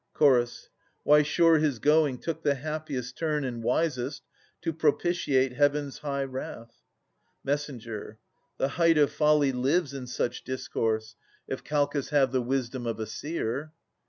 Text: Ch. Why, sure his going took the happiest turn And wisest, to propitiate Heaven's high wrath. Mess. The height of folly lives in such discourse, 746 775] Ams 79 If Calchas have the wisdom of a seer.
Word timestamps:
Ch. 0.19 0.23
Why, 1.03 1.21
sure 1.21 1.59
his 1.59 1.77
going 1.77 2.17
took 2.17 2.41
the 2.41 2.55
happiest 2.55 3.19
turn 3.19 3.43
And 3.43 3.61
wisest, 3.61 4.23
to 4.63 4.73
propitiate 4.73 5.51
Heaven's 5.53 5.99
high 5.99 6.23
wrath. 6.23 6.81
Mess. 7.43 7.67
The 7.67 8.67
height 8.67 8.97
of 8.97 9.11
folly 9.11 9.51
lives 9.51 9.93
in 9.93 10.07
such 10.07 10.43
discourse, 10.43 11.15
746 11.47 11.53
775] 11.53 11.53
Ams 11.53 11.53
79 11.53 11.53
If 11.53 11.63
Calchas 11.63 12.09
have 12.09 12.31
the 12.31 12.41
wisdom 12.41 12.87
of 12.87 12.99
a 12.99 13.05
seer. 13.05 13.73